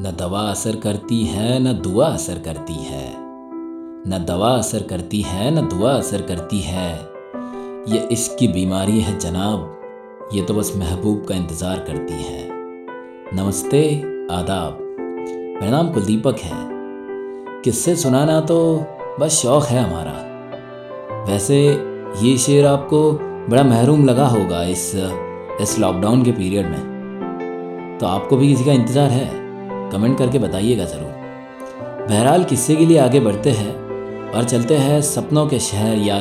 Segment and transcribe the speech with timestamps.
[0.00, 3.14] न दवा असर करती है, न दुआ असर करती है।
[4.08, 7.10] न दवा असर करती है, न दुआ असर करती है।
[7.88, 12.48] ये इसकी बीमारी है जनाब। ये तो बस महबूब का इंतज़ार करती है।
[13.36, 14.00] नमस्ते,
[14.30, 14.78] आदाब।
[15.60, 16.58] मेरा नाम कुलदीपक है।
[17.62, 18.58] किससे सुनाना तो
[19.20, 21.60] बस शौक़ है हमारा। वैसे
[22.22, 23.12] ये शेर आपको
[23.50, 24.92] बड़ा महरूम लगा होगा इस
[25.60, 29.43] इस लॉकडाउन के पीरियड में। तो आपको भी किसी का इंतज़ार है।
[29.94, 33.74] कमेंट करके बताइएगा ज़रूर। बहरहाल किस्से के लिए आगे बढ़ते हैं
[34.30, 36.16] और चलते हैं सपनों के शहर या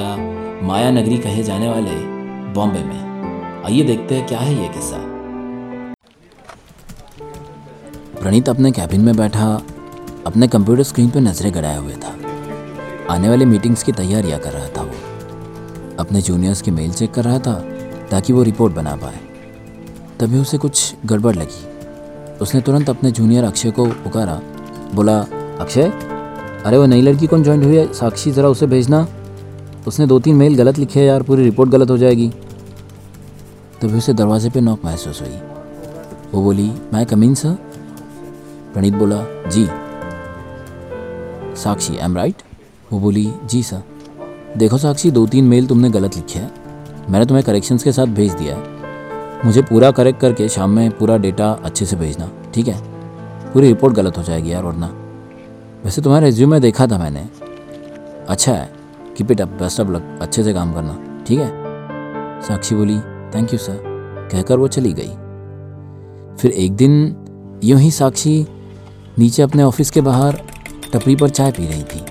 [0.63, 1.95] माया नगरी कहे जाने वाले
[2.53, 4.97] बॉम्बे में। आइए देखते हैं क्या है ये किस्सा।
[8.19, 9.49] प्रणीत अपने कैबिन में बैठा,
[10.27, 12.15] अपने कंप्यूटर स्क्रीन पर नज़रें गड़ाए हुए था।
[13.13, 17.23] आने वाली मीटिंग्स की तैयारियाँ कर रहा था वो। अपने जूनियर्स की मेल चेक कर
[17.23, 17.59] रहा था
[18.11, 19.19] ताकि वो रिपोर्ट बना पाए।
[20.19, 21.72] तभी उसे कुछ गड़बड़ लगी।
[22.43, 24.41] उसने तुरंत अपने जूनियर अक्षय को पुकारा।
[24.95, 25.19] बोला,
[25.59, 25.83] अक्षय,
[26.65, 27.93] अरे वो नई लड़की कौन ज्वाइन हुई है?
[27.93, 29.07] साक्षी, ज़रा उसे भेजना।
[29.87, 32.29] उसने दो तीन मेल गलत लिखे है यार, पूरी रिपोर्ट गलत हो जाएगी।
[33.81, 35.39] तभी उसे दरवाजे पे नॉक महसूस हुई।
[36.33, 37.57] वो बोली, मैं कमीन सर
[38.73, 39.67] प्रणीत बोला, जी।
[41.61, 42.35] साक्षी एम राइट
[42.93, 43.83] वो बोली, जी सर
[44.57, 46.51] देखो साक्षी दो तीन मेल तुमने गलत लिखे हैं।
[47.09, 48.82] मैंने तुम्हें करेक्शंस के साथ भेज दिया है।
[49.45, 52.81] मुझे पूरा करेक्ट करके शाम में पूरा डेटा अच्छे से भेजना, ठीक है?
[53.53, 54.87] पूरी रिपोर्ट गलत हो जाएगी यार, वरना।
[55.85, 57.29] वैसे तुम्हारा रिज्यूमे देखा था मैंने।
[58.29, 58.73] अच्छा है
[59.17, 61.47] keep it up best of luck अच्छे से काम करना, ठीक है?
[62.41, 62.99] साक्षी बोली
[63.35, 63.83] थैंक यू सर
[64.31, 65.09] कहकर वो चली गई।
[66.37, 67.15] फिर एक दिन
[67.63, 68.47] यूँ ही साक्षी
[69.19, 70.41] नीचे अपने ऑफ़िस के बाहर
[70.93, 72.05] टपरी पर चाय पी रही थी।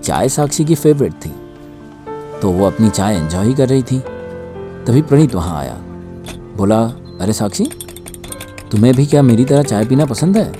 [0.00, 1.32] चाय साक्षी की फेवरेट थी।
[2.42, 3.98] तो वो अपनी चाय एंजॉय ही कर रही थी।
[4.86, 5.78] तभी प्रणीत वहाँ आया।
[6.56, 6.82] बोला,
[7.20, 7.64] अरे साक्षी,
[8.70, 10.52] तुम्हें भी क्या मेरी तरह चाय पीना पसंद है?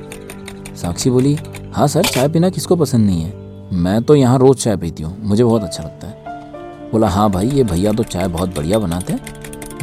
[0.77, 1.39] साक्षी बोली
[1.73, 3.33] हाँ सर, चाय पीना किसको पसंद नहीं है?
[3.73, 7.49] मैं तो यहाँ रोज़ चाय पीती हूँ, मुझे बहुत अच्छा लगता है। बोला हाँ भाई,
[7.49, 9.21] ये भैया तो चाय बहुत बढ़िया बनाते हैं।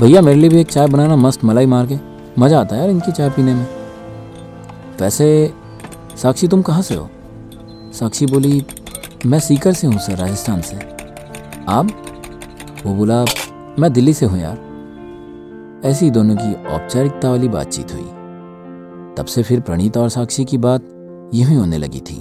[0.02, 1.98] भैया मेरे लिए भी एक चाय बनाना मस्त मलाई मार के,
[2.42, 3.68] मज़ा आता है यार इनकी चाय पीने में।
[5.02, 5.54] वैसे,
[6.22, 7.10] साक्षी तुम कहाँ से हो?
[7.94, 8.66] साक्षी बोली,
[9.26, 10.76] मैं सीकर से हूँ सर, राजस्थान से।
[11.68, 11.92] आप?
[12.86, 13.26] वो बोला,
[13.80, 14.69] मैं दिल्ली से हूँ यार।
[15.86, 18.04] ऐसी दोनों की औपचारिकता वाली बातचीत हुई।
[19.18, 20.90] तब से फिर प्रणीत और साक्षी की बात
[21.34, 22.16] यूँ ही होने लगी थी।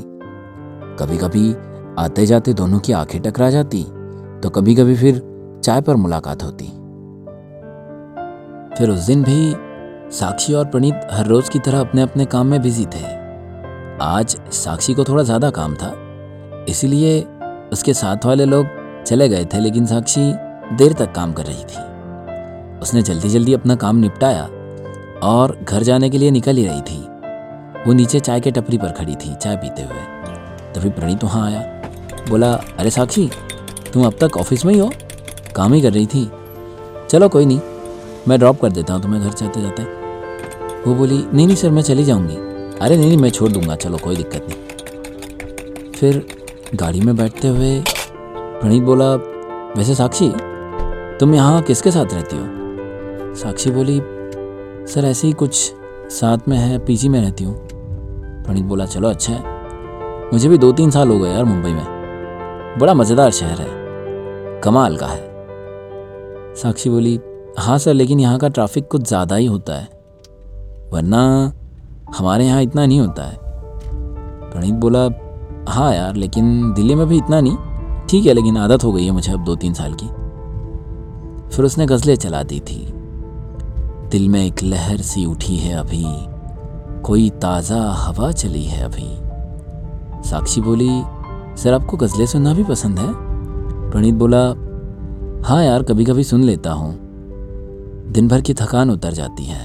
[0.98, 1.52] कभी कभी
[1.98, 3.82] आते जाते दोनों की आँखें टकरा जाती
[4.42, 5.20] तो कभी कभी फिर
[5.64, 6.66] चाय पर मुलाकात होती।
[8.78, 9.54] फिर उस दिन भी
[10.16, 13.04] साक्षी और प्रणीत हर रोज की तरह अपने अपने काम में बिज़ी थे।
[14.02, 15.92] आज साक्षी को थोड़ा ज़्यादा काम था,
[16.68, 17.20] इसीलिए
[17.72, 18.66] उसके साथ वाले लोग
[19.06, 20.32] चले गए थे, लेकिन साक्षी
[20.76, 21.87] देर तक काम कर रही थी।
[22.82, 24.42] उसने जल्दी जल्दी अपना काम निपटाया
[25.22, 27.00] और घर जाने के लिए निकल ही रही थी।
[27.86, 30.02] वो नीचे चाय के टपरी पर खड़ी थी, चाय पीते हुए।
[30.74, 31.60] तभी प्रणीत वहाँ आया।
[32.30, 33.30] बोला, अरे साक्षी,
[33.92, 34.90] तुम अब तक ऑफ़िस में ही हो?
[35.56, 36.30] काम ही कर रही थी।
[37.10, 37.60] चलो कोई नहीं,
[38.28, 39.82] मैं ड्रॉप कर देता हूँ तुम्हें घर जाते जाते
[40.86, 42.36] वो बोली, नहीं नहीं सर, मैं चली जाऊँगी।
[42.78, 46.26] अरे नहीं नहीं, मैं छोड़ दूँगा, चलो कोई दिक्कत नहीं। फिर
[46.74, 47.84] गाड़ी में बैठते हुए
[48.60, 49.14] प्रणीत बोला,
[49.76, 50.32] वैसे साक्षी,
[51.20, 52.57] तुम यहाँ किसके साथ रहती हो?
[53.42, 54.00] साक्षी बोली,
[54.92, 55.54] सर, ऐसे ही कुछ
[56.10, 57.54] साथ में है, पीजी में रहती हूँ।
[58.44, 59.42] प्रणीत बोला, चलो अच्छा है।
[60.32, 64.96] मुझे भी दो तीन साल हो गए यार मुंबई में। बड़ा मज़ेदार शहर है। कमाल
[64.96, 65.22] का है।
[66.54, 67.20] साक्षी बोली
[67.58, 69.88] हाँ सर, लेकिन यहाँ का ट्रैफ़िक कुछ ज़्यादा ही होता है।
[70.92, 71.52] वरना
[72.16, 73.38] हमारे यहाँ इतना नहीं होता है।
[74.50, 75.08] प्रणीत बोला
[75.68, 77.56] हाँ यार, लेकिन दिल्ली में भी इतना नहीं।
[78.06, 80.06] ठीक है, लेकिन आदत हो गई है मुझे अब दो तीन साल की।
[81.56, 82.97] फिर उसने गज़लें चला दी थी।
[84.10, 86.04] दिल में एक लहर सी उठी है अभी।
[87.02, 89.08] कोई ताज़ा हवा चली है अभी।
[90.28, 91.02] साक्षी बोली,
[91.56, 93.08] सर, आपको गज़लें सुनना भी पसंद है?
[93.90, 94.46] प्रणीत बोला
[95.48, 96.98] हाँ यार कभी कभी सुन लेता हूँ।
[98.12, 99.64] दिन भर की थकान उतर जाती है।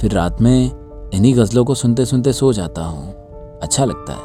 [0.00, 0.70] फिर रात में
[1.14, 3.12] इन्हीं गज़लों को सुनते सुनते सो जाता हूँ।
[3.62, 4.24] अच्छा लगता है।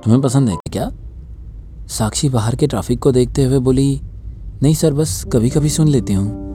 [0.00, 0.90] तुम्हें पसंद है क्या?
[1.88, 4.00] साक्षी बाहर के ट्रैफ़िक को देखते हुए बोली,
[4.62, 6.51] नहीं सर, बस कभी कभी सुन लेती हूँ।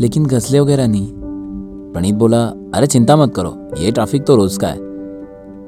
[0.00, 1.12] लेकिन गज़लें वगैरह नहीं।
[1.92, 4.76] प्रणीत बोला, अरे चिंता मत करो, ये ट्रैफ़िक तो रोज़ का है।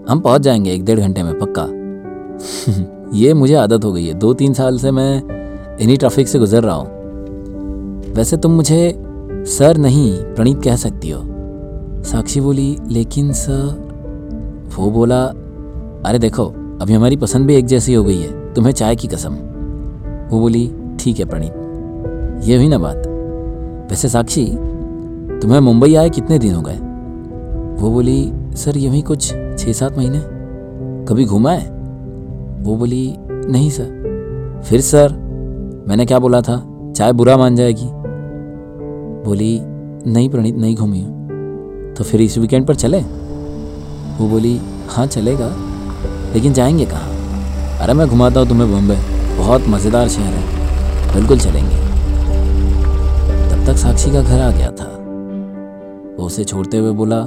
[0.09, 1.67] हम पहुँच जाएँगे एक डेढ़ घंटे में, पक्का?
[3.15, 5.23] ये मुझे आदत हो गई है। दो तीन साल से मैं
[5.79, 6.89] इन्हीं ट्रैफ़िक से गुजर रहा हूँ।
[8.15, 9.03] वैसे तुम मुझे
[9.33, 11.23] सर नहीं, प्रणीत कह सकती हो।
[12.05, 13.87] साक्षी बोली, लेकिन सर
[14.77, 15.25] वो बोला,
[16.07, 16.47] अरे देखो,
[16.81, 19.35] अभी हमारी पसंद भी एक जैसी हो गई है, तुम्हें चाय की कसम।
[20.31, 21.53] वो बोली, ठीक है प्रणीत,
[22.45, 23.16] ये हुई ना बात।
[23.91, 24.47] वैसे साक्षी,
[25.43, 26.77] तुम्हें मुंबई आए कितने दिन हो गए?
[27.83, 30.23] वो बोली, सर, यूँ ही कुछ छः सात महीने।
[31.05, 31.71] कभी घूमा है?
[32.63, 34.07] वो बोली, नहीं, सर।
[34.67, 35.13] फिर, सर,
[35.89, 36.91] मैंने क्या बोला था?
[36.97, 37.87] चाय बुरा मान जाएगी।
[39.25, 39.61] बोली,
[40.11, 41.17] नहीं प्रणीत, नहीं घूमी हूँ।
[41.95, 42.99] तो फिर इस वीकेंड पर चले?
[44.19, 45.53] वो बोली हाँ चलेगा।
[46.35, 47.11] लेकिन जाएँगे कहाँ?
[47.79, 48.97] अरे, मैं घुमाता हूँ तुम्हें बॉम्बे।
[49.39, 50.57] बहुत मज़ेदार शहर है।
[51.15, 51.86] बिल्कुल चलेंगे।
[53.67, 54.97] तक साक्षी का घर आ गया था।
[56.19, 57.23] वो उसे छोड़ते हुए बोला,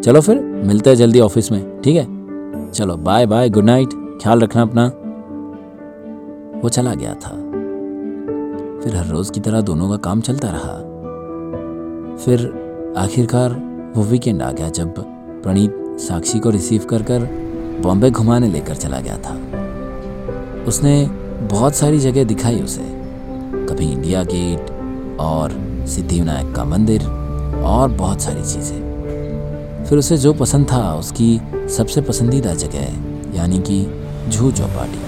[0.00, 2.20] चलो फिर, मिलते हैं जल्दी ऑफ़िस में, ठीक है?
[2.70, 3.88] चलो बाय बाय गुड नाइट
[4.22, 4.86] ख्याल रखना अपना।
[6.62, 7.30] वो चला गया था।
[8.80, 10.76] फिर हर रोज़ की तरह दोनों का काम चलता रहा।
[12.16, 12.60] फिर
[12.96, 13.50] आखिरकार
[13.96, 14.94] वो वीकेंड आ गया जब
[15.42, 17.20] प्रणीत साक्षी को रिसीव कर कर
[17.82, 19.34] बॉम्बे घुमाने लेकर चला गया था।
[20.64, 21.06] उसने
[21.50, 23.00] बहुत सारी जगह दिखाई उसे।
[23.54, 24.70] कभी इंडिया गेट
[25.20, 27.04] और सिद्धिविनायक का मंदिर
[27.64, 31.40] और बहुत सारी चीज़ें। फिर उसे जो पसंद था, उसकी
[31.76, 33.78] सबसे पसंदीदा जगह, यानी कि
[34.28, 35.00] जू चौपाटी।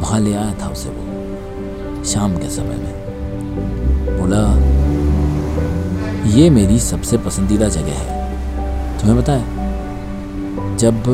[0.00, 2.94] वहाँ ले आया था उसे वो, शाम के समय में।
[4.18, 4.42] बोला,
[6.30, 11.08] ये मेरी सबसे पसंदीदा जगह है। तुम्हें पता है, जब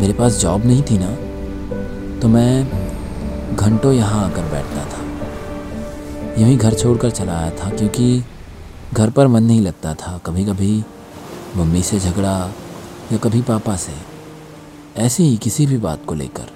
[0.00, 1.10] मेरे पास जॉब नहीं थी ना
[2.20, 4.97] तो मैं घंटों यहाँ आकर बैठता था।
[6.38, 8.24] यूँ ही घर छोड़कर चला आया था क्योंकि
[8.92, 10.84] घर पर मन नहीं लगता था। कभी कभी
[11.56, 12.36] मम्मी से झगड़ा
[13.12, 13.92] या कभी पापा से,
[14.96, 16.50] ऐसे ही किसी भी बात को लेकर।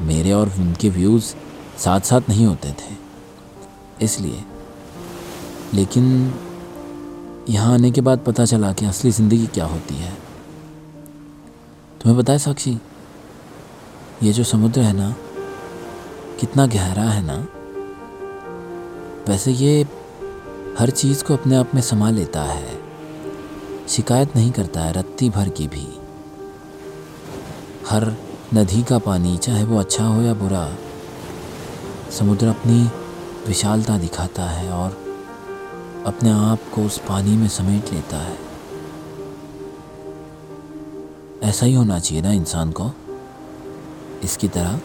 [0.00, 1.24] मेरे और उनके व्यूज़
[1.78, 2.96] साथ साथ नहीं होते थे,
[4.04, 4.42] इसलिए।
[5.74, 6.32] लेकिन
[7.48, 10.12] यहाँ आने के बाद पता चला कि असली ज़िंदगी क्या होती है।
[12.00, 12.78] तुम्हें पता है साक्षी,
[14.22, 15.14] ये जो समुद्र है ना,
[16.40, 17.46] कितना गहरा है ना?
[19.28, 19.86] वैसे ये
[20.78, 22.78] हर चीज़ को अपने आप में समा लेता है।
[23.88, 25.98] शिकायत नहीं करता है, रत्ती भर की भी।
[27.88, 28.16] हर
[28.54, 30.74] नदी का पानी, चाहे वो अच्छा हो या बुरा,
[32.18, 32.90] समुद्र अपनी
[33.46, 34.98] विशालता दिखाता है और
[36.06, 38.38] अपने आप को उस पानी में समेट लेता है।
[41.42, 42.90] ऐसा ही होना चाहिए ना इंसान को।
[44.22, 44.80] इसकी तरह।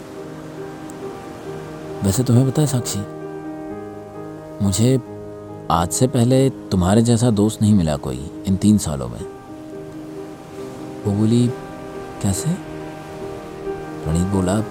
[2.02, 3.23] वैसे तुम्हें पता है साक्षी
[4.62, 5.00] मुझे
[5.70, 9.20] आज से पहले तुम्हारे जैसा दोस्त नहीं मिला कोई इन तीन सालों में।
[11.04, 11.48] वो बोली,
[12.22, 12.50] कैसे?
[14.04, 14.64] प्रणीत बोला,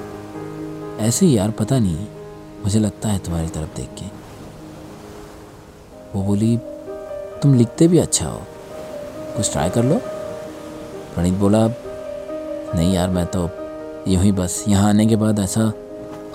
[1.06, 2.08] ऐसे ही यार, पता नहीं,
[2.64, 4.06] मुझे लगता है तुम्हारी तरफ़ देख के।
[6.16, 6.58] वो बोली,
[7.42, 8.42] तुम लिखते भी अच्छा हो।
[9.38, 9.96] कुछ ट्राई कर लो।
[11.14, 11.68] प्रणीत बोला,
[12.76, 13.50] नहीं यार, मैं तो
[14.12, 15.74] यूँ ही बस यहाँ आने के बाद ऐसा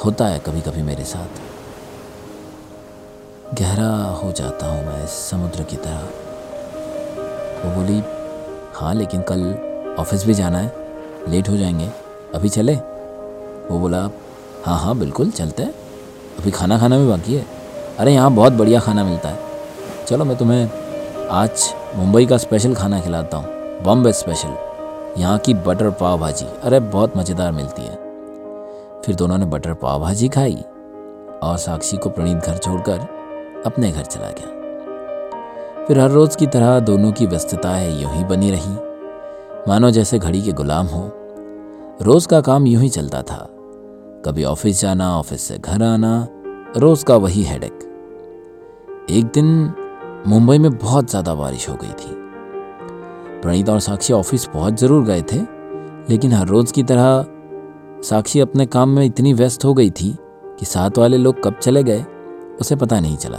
[0.04, 1.47] होता है कभी कभी मेरे साथ।
[3.54, 6.00] गहरा हो जाता हूँ मैं समुद्र की तरह।
[7.64, 8.02] वो बोली
[8.74, 9.40] हाँ लेकिन कल
[9.98, 10.72] ऑफ़िस भी जाना है।
[11.28, 11.90] लेट हो जाएँगे।
[12.34, 12.74] अभी चले?
[13.70, 14.10] वो बोला
[14.64, 15.70] हाँ हाँ बिल्कुल, चलते हैं।
[16.38, 17.46] अभी खाना खाना भी बाकी है।
[17.98, 19.38] अरे, यहाँ बहुत बढ़िया खाना मिलता है।
[20.06, 20.70] चलो, मैं तुम्हें
[21.28, 23.46] आज मुंबई का स्पेशल खाना खिलाता हूँ।
[23.82, 24.56] बॉम्बे स्पेशल।
[25.20, 27.94] यहाँ की बटर पाव भाजी। अरे, बहुत मज़ेदार मिलती है।
[29.02, 30.64] फिर दोनों ने बटर पाव भाजी खाई
[31.42, 33.17] और साक्षी को प्रणीत घर छोड़कर
[33.66, 34.56] अपने घर चला गया।
[35.86, 38.74] फिर हर रोज़ की तरह दोनों की व्यस्तताएँ यूँ ही बनी रही।
[39.68, 41.10] मानो जैसे घड़ी के गुलाम हो।
[42.02, 43.46] रोज़ का काम यूँ ही चलता था।
[44.24, 46.28] कभी ऑफ़िस जाना, ऑफ़िस से घर आना,
[46.76, 47.84] रोज़ का वही हेडेक
[49.10, 49.74] एक दिन
[50.26, 52.14] मुंबई में बहुत ज़्यादा बारिश हो गई थी।
[53.42, 55.38] प्रणीत और साक्षी ऑफ़िस बहुत ज़रूर गए थे,
[56.10, 57.24] लेकिन हर रोज़ की तरह
[58.02, 60.16] साक्षी अपने काम में इतनी व्यस्त हो गई थी
[60.58, 62.04] कि साथ वाले लोग कब चले गए?
[62.60, 63.38] उसे पता नहीं चला।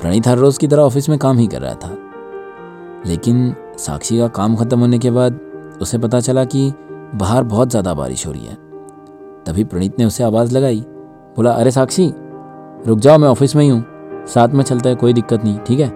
[0.00, 1.96] प्रणीत हर रोज़ की तरह ऑफ़िस में काम ही कर रहा था।
[3.06, 5.40] लेकिन साक्षी का काम ख़त्म होने के बाद
[5.82, 6.72] उसे पता चला कि
[7.14, 8.54] बाहर बहुत ज़्यादा बारिश हो रही है।
[9.44, 10.80] तभी प्रणीत ने उसे आवाज़ लगाई,
[11.36, 12.12] बोला, अरे साक्षी,
[12.86, 13.84] रुक जाओ, मैं ऑफ़िस में ही हूँ।
[14.26, 15.88] साथ में चलता है, कोई दिक्कत नहीं, ठीक है?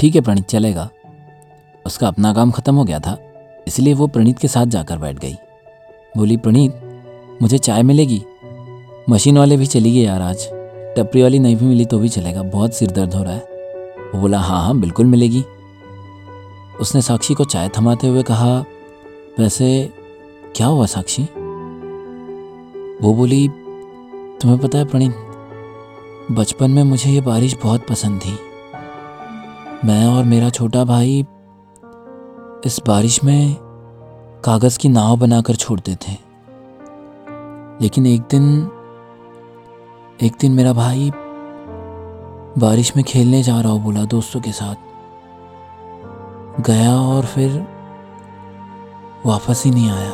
[0.00, 0.88] ठीक है प्रणीत, चलेगा।
[1.86, 3.16] उसका अपना काम ख़त्म हो गया था,
[3.68, 5.34] इसलिए वो प्रणीत के साथ जाकर बैठ गई।
[6.16, 6.80] बोली, प्रणीत,
[7.42, 8.22] मुझे चाय मिलेगी?
[9.10, 10.48] मशीन वाले भी चली गए यार आज।
[10.96, 13.48] टपरी वाली नहीं भी मिली तो भी चलेगा, बहुत सिर दर्द हो रहा है।
[14.14, 15.44] वो बोला हाँ हाँ बिल्कुल मिलेगी।
[16.80, 18.64] उसने साक्षी को चाय थमाते हुए कहा,
[19.38, 19.90] वैसे,
[20.56, 21.22] क्या हुआ साक्षी?
[23.02, 23.48] वो बोली,
[24.40, 25.14] तुम्हें पता है प्रणीत,
[26.32, 28.38] बचपन में मुझे ये बारिश बहुत पसंद थी।
[29.84, 31.26] मैं और मेरा छोटा भाई
[32.66, 33.56] इस बारिश में
[34.44, 36.12] कागज़ की नाव बनाकर छोड़ते थे।
[37.82, 38.70] लेकिन एक दिन
[40.22, 41.10] एक दिन मेरा भाई
[42.58, 44.74] बारिश में खेलने जा रहा हो बोला दोस्तों के साथ।
[46.60, 47.66] गया और फिर
[49.26, 50.12] वापस ही नहीं आया।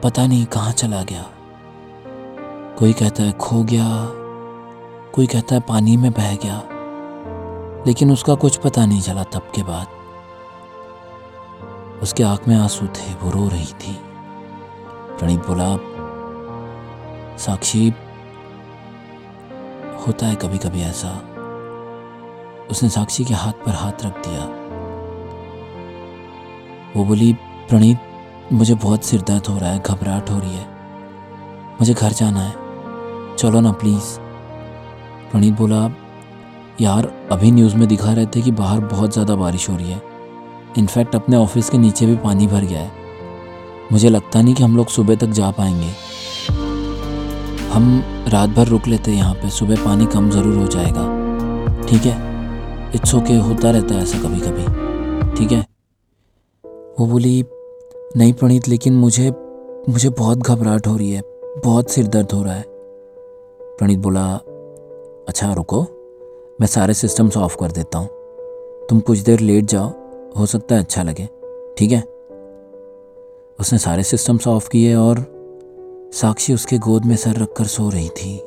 [0.00, 1.22] पता नहीं कहाँ चला गया।
[2.78, 3.88] कोई कहता है खो गया,
[5.12, 6.62] कोई कहता है पानी में बह गया,
[7.86, 9.86] लेकिन उसका कुछ पता नहीं चला तब के बाद।
[12.02, 13.98] उसके आँख में आँसू थे, वो रो रही थी।
[15.18, 15.76] प्रणीत बोला,
[17.36, 17.94] साक्षी
[20.06, 21.08] होता है कभी कभी ऐसा।
[22.70, 24.44] उसने साक्षी के हाथ पर हाथ रख दिया।
[26.96, 27.32] वो बोली,
[27.68, 27.98] प्रणीत,
[28.52, 30.68] मुझे बहुत सिर दर्द हो रहा है, घबराहट हो रही है।
[31.74, 32.54] मुझे घर जाना है।
[33.36, 34.18] चलो ना प्लीज़
[35.30, 35.90] प्रणीत बोला,
[36.80, 40.02] यार, अभी न्यूज़ में दिखा रहे थे कि बाहर बहुत ज़्यादा बारिश हो रही है।
[40.78, 42.92] इनफैक्ट अपने ऑफ़िस के नीचे भी पानी भर गया है।
[43.92, 45.90] मुझे लगता नहीं कि हम लोग सुबह तक जा पाएँगे।
[47.70, 51.02] हम रात भर रुक लेते यहाँ पे सुबह पानी कम ज़रूर हो जाएगा।
[51.86, 52.14] ठीक है?
[52.94, 55.60] इट्स ओके okay, होता रहता है ऐसा कभी कभी ठीक है?
[57.00, 57.44] वो बोली
[58.16, 59.30] नहीं प्रणीत लेकिन मुझे
[59.88, 61.22] मुझे बहुत घबराहट हो रही है
[61.64, 62.64] बहुत सिर दर्द हो रहा है।
[63.62, 64.26] प्रणीत बोला
[65.28, 65.82] अच्छा रुको
[66.60, 68.08] मैं सारे सिस्टम्स ऑफ़ कर देता हूँ।
[68.88, 69.92] तुम कुछ देर लेट जाओ
[70.36, 71.28] हो सकता है अच्छा लगे।
[71.78, 72.00] ठीक है?
[73.60, 75.39] उसने सारे सिस्टम्स ऑफ़ किए और
[76.12, 78.42] साक्षी उसके गोद में सर रखकर सो रही थी।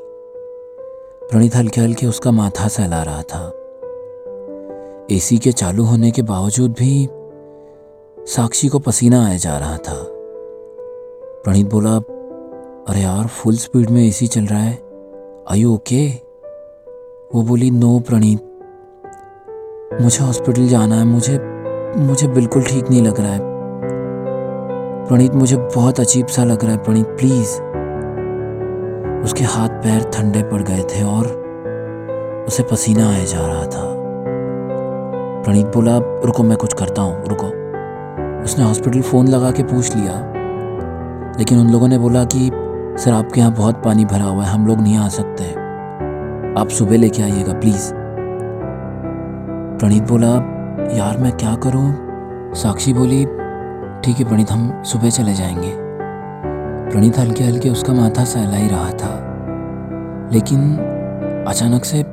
[1.30, 3.60] प्रणीत हल्के हल्के उसका माथा सहला रहा था।
[5.12, 7.10] एसी के चालू होने के बावजूद भी
[8.20, 10.08] साक्षी को पसीना आया जा रहा था।
[11.44, 11.96] प्रणीत बोला,
[12.88, 14.84] अरे यार फुल स्पीड में एसी चल रहा है।
[15.48, 16.08] आई यू ओके
[17.36, 18.40] वो बोली नो प्रणीत।
[20.02, 21.40] मुझे हॉस्पिटल जाना है। मुझे
[21.98, 23.53] मुझे बिल्कुल ठीक नहीं लग रहा है।
[25.04, 27.62] प्रणीत मुझे बहुत अजीब सा लग रहा है, प्रणीत प्लीज़
[29.24, 31.26] उसके हाथ पैर ठंडे पड़ गए थे और
[32.48, 33.94] उसे पसीना आया जा रहा था।
[35.44, 37.46] प्रणीत बोला, रुको, मैं कुछ करता हूँ, रुको।
[38.44, 40.14] उसने हॉस्पिटल फ़ोन लगा के पूछ लिया।
[41.40, 42.52] लेकिन उन लोगों ने बोला कि,
[43.02, 45.44] सर, आपके यहाँ बहुत पानी भरा हुआ है, हम लोग नहीं आ सकते।
[46.62, 47.94] आप सुबह लेके आइएगा प्लीज़
[49.80, 50.32] प्रणीत बोला,
[50.98, 51.96] यार, मैं क्या करूँ?
[52.54, 53.43] साक्षी बोली
[54.04, 55.72] ठीक है प्रणीत हम सुबह चले जाएँगे।
[56.92, 59.20] प्रणीत हल्के हल्के उसका माथा सहला ही रहा था।
[60.34, 60.78] लेकिन
[61.48, 62.04] अचानक से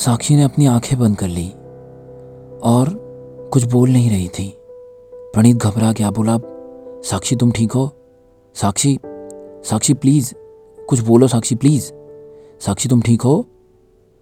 [0.00, 1.48] साक्षी ने अपनी आँखें बंद कर ली
[2.62, 3.08] और
[3.52, 4.54] कुछ बोल नहीं रही थी।
[5.14, 6.38] प्रणीत घबरा गया, बोला,
[7.02, 7.90] साक्षी, तुम ठीक हो?
[8.54, 8.98] साक्षी
[9.64, 10.34] साक्षी प्लीज़
[10.84, 11.92] कुछ बोलो साक्षी प्लीज़
[12.60, 13.46] साक्षी, तुम ठीक हो?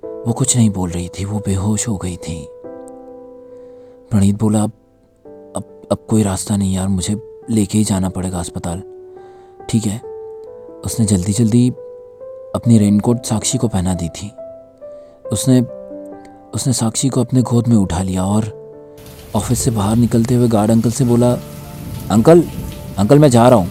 [0.05, 2.49] वो कुछ नहीं बोल रही थी, वो बेहोश हो गई थी।
[4.11, 4.67] प्रणीत बोला
[5.93, 7.15] अब कोई रास्ता नहीं यार, मुझे
[7.51, 8.83] लेके ही जाना पड़ेगा अस्पताल।
[9.71, 9.99] ठीक है?
[10.85, 11.69] उसने जल्दी जल्दी
[12.55, 14.31] अपनी रेनकोट साक्षी को पहना दी थी।
[15.33, 15.61] उसने
[16.55, 18.51] उसने साक्षी को अपने गोद में उठा लिया और
[19.35, 21.33] ऑफ़िस से बाहर निकलते हुए गार्ड अंकल से बोला
[22.11, 22.43] अंकल
[22.99, 23.71] अंकल मैं जा रहा हूँ।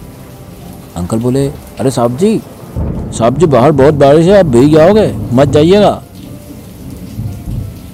[0.95, 2.41] अंकल बोले, अरे साहब जी
[2.77, 5.91] साहब जी, बाहर बहुत बारिश है, आप भीग जाओगे, मत जाइएगा।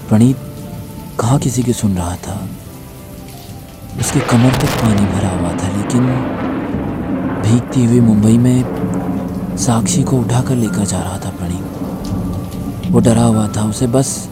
[0.09, 0.37] प्रणीत
[1.19, 2.39] कहाँ किसी की सुन रहा था?
[4.01, 6.05] उसके कमर तक पानी भरा हुआ था, लेकिन
[7.41, 13.47] भीगती हुई मुंबई में साक्षी को उठाकर लेकर जा रहा था प्रणीत वो डरा हुआ
[13.47, 14.29] था, उसे बस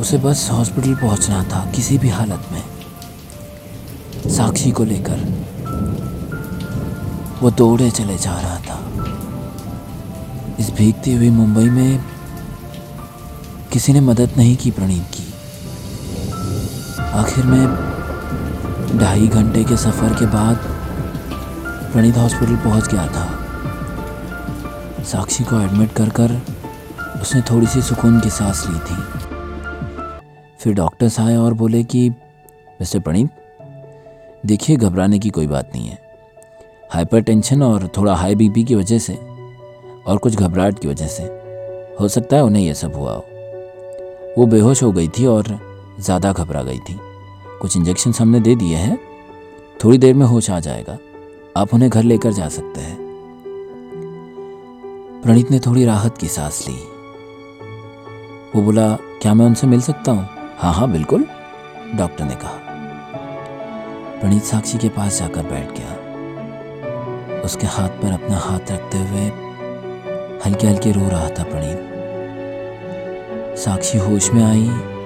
[0.00, 2.62] उसे बस हॉस्पिटल पहुँचना था, किसी भी हालत में।
[4.30, 5.26] साक्षी को लेकर
[7.42, 8.78] वो दौड़े चले जा रहा था।
[10.58, 12.04] इस भीगती हुई मुंबई में
[13.72, 15.32] किसी ने मदद नहीं की प्रणीत की।
[17.02, 17.89] आखिर में
[18.98, 20.56] ढाई घंटे के सफ़र के बाद
[21.92, 23.26] प्रणीत हॉस्पिटल पहुँच गया था।
[25.02, 26.40] साक्षी को एडमिट कर कर
[27.22, 28.96] उसने थोड़ी सी सुकून की सांस ली थी।
[30.58, 32.10] फिर डॉक्टर्स आए और बोले कि,
[32.80, 33.30] मिस्टर प्रणीत,
[34.46, 35.98] देखिए, घबराने की कोई बात नहीं है।
[36.92, 39.14] हाइपर टेंशन और थोड़ा हाई बीपी की वजह से
[40.06, 41.22] और कुछ घबराहट की वजह से
[42.00, 43.24] हो सकता है उन्हें यह सब हुआ हो।
[44.38, 45.58] वो बेहोश हो गई थी और
[46.00, 47.09] ज़्यादा घबरा गई थी।
[47.60, 48.98] कुछ इंजेक्शन हमने दे दिए हैं।
[49.84, 50.98] थोड़ी देर में होश आ जाएगा।
[51.56, 52.98] आप उन्हें घर लेकर जा सकते हैं।
[55.22, 56.74] प्रणीत ने थोड़ी राहत की सांस ली।
[58.56, 60.28] वो बोला, क्या मैं उनसे मिल सकता हूँ?
[60.58, 61.24] हाँ हाँ बिल्कुल,
[61.94, 62.58] डॉक्टर ने कहा।
[64.20, 66.10] प्रणीत साक्षी के पास जाकर बैठ गया।
[67.40, 69.50] उसके हाथ पर अपना हाथ रखते हुए
[70.46, 71.90] हल्के हल्के रो रहा था प्रणीत।
[73.58, 74.99] साक्षी होश में आई।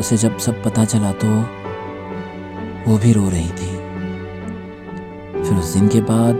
[0.00, 1.28] उसे जब सब पता चला तो
[2.86, 3.72] वो भी रो रही थी।
[5.42, 6.34] फिर उस दिन के बाद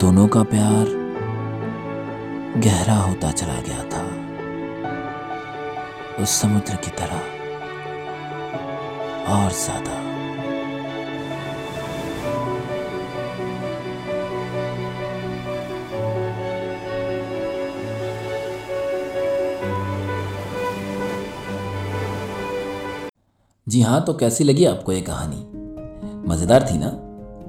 [0.00, 0.94] दोनों का प्यार
[2.60, 4.04] गहरा होता चला गया था।
[6.22, 7.20] उस समुद्र की तरह
[9.34, 10.15] और ज़्यादा।
[23.76, 25.36] जी हाँ तो कैसी लगी आपको ये कहानी?
[26.28, 26.86] मज़ेदार थी ना?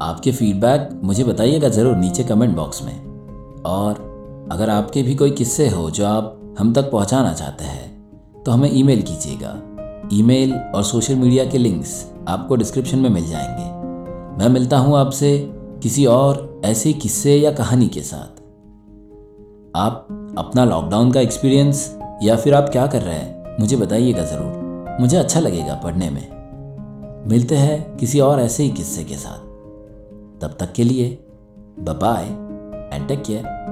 [0.02, 5.70] आपके फीडबैक मुझे बताइएगा ज़रूर नीचे कमेंट बॉक्स में। और अगर आपके भी कोई किस्से
[5.70, 9.54] हो जो आप हम तक पहुंचाना चाहते हैं तो हमें ईमेल कीजिएगा।
[10.14, 11.96] ईमेल और सोशल मीडिया के लिंक्स
[12.28, 13.72] आपको डिस्क्रिप्शन में मिल जाएँगे।
[14.38, 15.38] मैं मिलता हूँ आपसे
[15.84, 18.44] किसी और ऐसे किस्से या कहानी के साथ।
[19.78, 20.08] आप
[20.38, 21.90] अपना लॉकडाउन का एक्सपीरियंस
[22.24, 24.67] या फिर आप क्या कर रहे हैं, मुझे बताइएगा ज़रूर।
[25.00, 26.38] मुझे अच्छा लगेगा पढ़ने में।
[27.28, 29.40] मिलते हैं किसी और ऐसे ही किस्से के साथ।
[30.42, 31.24] तब तक के लिए
[31.80, 32.26] बाय
[32.96, 33.67] एंड टेक केयर